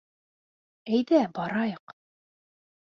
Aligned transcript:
Әйҙә, 0.95 1.21
барайыҡ... 1.37 1.97